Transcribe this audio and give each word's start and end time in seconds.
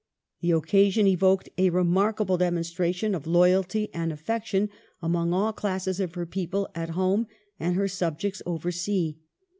The 0.39 0.49
occasion 0.49 1.05
evoked 1.05 1.49
a 1.59 1.69
remarkable 1.69 2.35
demonstration 2.35 3.13
of 3.13 3.27
loyalty 3.27 3.91
and 3.93 4.11
affection 4.11 4.71
among 4.99 5.31
all 5.31 5.53
classes 5.53 5.99
of 5.99 6.15
her 6.15 6.25
people 6.25 6.67
at 6.73 6.89
home 6.97 7.27
and 7.59 7.75
her 7.75 7.87
subjects 7.87 8.41
over 8.43 8.71
sea. 8.71 9.19